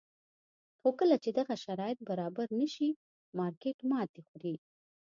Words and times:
خو 0.79 0.89
کله 0.99 1.15
چې 1.23 1.29
دغه 1.39 1.55
شرایط 1.65 1.99
برابر 2.09 2.47
نه 2.59 2.67
شي 2.73 2.89
مارکېټ 3.39 3.77
ماتې 3.91 4.21
خوري. 4.27 4.55